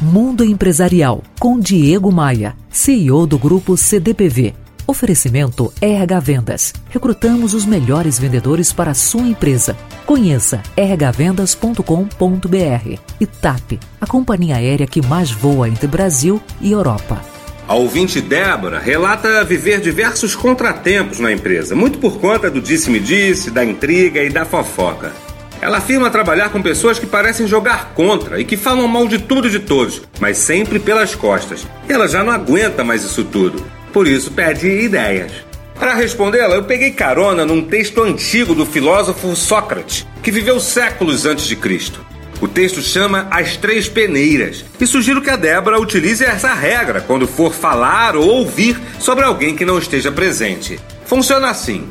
[0.00, 4.54] Mundo Empresarial, com Diego Maia, CEO do Grupo CDPV.
[4.86, 6.74] Oferecimento RH Vendas.
[6.90, 9.74] Recrutamos os melhores vendedores para a sua empresa.
[10.04, 17.18] Conheça rhvendas.com.br e TAP, a companhia aérea que mais voa entre Brasil e Europa.
[17.66, 23.64] A ouvinte Débora relata viver diversos contratempos na empresa, muito por conta do disse-me-disse, da
[23.64, 25.25] intriga e da fofoca.
[25.60, 29.48] Ela afirma trabalhar com pessoas que parecem jogar contra e que falam mal de tudo
[29.48, 31.66] e de todos, mas sempre pelas costas.
[31.88, 33.64] E ela já não aguenta mais isso tudo.
[33.92, 35.32] Por isso pede ideias.
[35.78, 41.46] Para respondê-la, eu peguei carona num texto antigo do filósofo Sócrates, que viveu séculos antes
[41.46, 42.04] de Cristo.
[42.40, 47.26] O texto chama As Três Peneiras e sugiro que a Débora utilize essa regra quando
[47.26, 50.78] for falar ou ouvir sobre alguém que não esteja presente.
[51.06, 51.88] Funciona assim: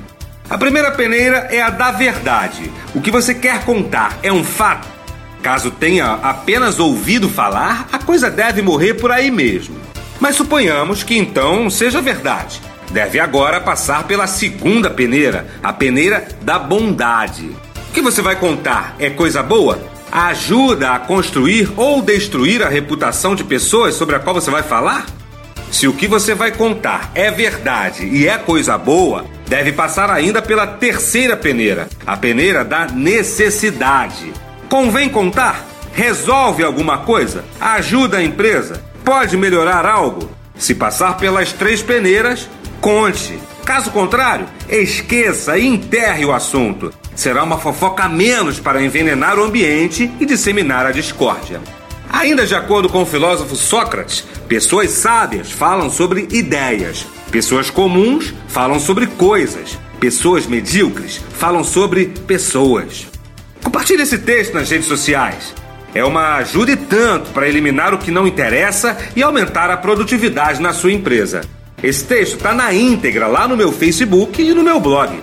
[0.48, 2.72] a primeira peneira é a da verdade.
[2.94, 4.88] O que você quer contar é um fato.
[5.42, 9.76] Caso tenha apenas ouvido falar, a coisa deve morrer por aí mesmo.
[10.20, 12.62] Mas suponhamos que então seja verdade.
[12.92, 17.56] Deve agora passar pela segunda peneira, a peneira da bondade.
[17.90, 19.80] O que você vai contar é coisa boa?
[20.12, 25.06] Ajuda a construir ou destruir a reputação de pessoas sobre a qual você vai falar?
[25.72, 30.42] Se o que você vai contar é verdade e é coisa boa, deve passar ainda
[30.42, 34.34] pela terceira peneira, a peneira da necessidade.
[34.70, 35.66] Convém contar?
[35.94, 37.46] Resolve alguma coisa?
[37.60, 38.84] Ajuda a empresa?
[39.04, 40.30] Pode melhorar algo?
[40.58, 42.50] Se passar pelas três peneiras,
[42.82, 43.40] conte.
[43.64, 46.94] Caso contrário, esqueça e enterre o assunto.
[47.16, 51.62] Será uma fofoca menos para envenenar o ambiente e disseminar a discórdia.
[52.10, 57.06] Ainda de acordo com o filósofo Sócrates, pessoas sábias falam sobre ideias,
[57.36, 63.08] pessoas comuns falam sobre coisas, pessoas medíocres falam sobre pessoas.
[63.62, 65.54] Compartilhe esse texto nas redes sociais.
[65.94, 70.62] É uma ajuda e tanto para eliminar o que não interessa e aumentar a produtividade
[70.62, 71.42] na sua empresa.
[71.84, 75.20] Esse texto está na íntegra lá no meu Facebook e no meu blog.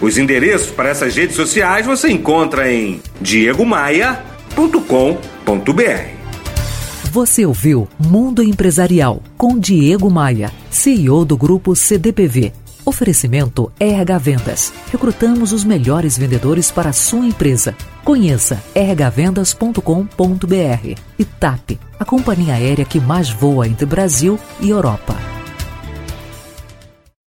[0.00, 6.15] Os endereços para essas redes sociais você encontra em diegomaia.com.br.
[7.16, 12.52] Você ouviu Mundo Empresarial com Diego Maia, CEO do Grupo CDPV.
[12.84, 14.70] Oferecimento RH Vendas.
[14.92, 17.74] Recrutamos os melhores vendedores para a sua empresa.
[18.04, 19.80] Conheça rhvendas.com.br
[21.18, 25.35] e TAP, a companhia aérea que mais voa entre Brasil e Europa.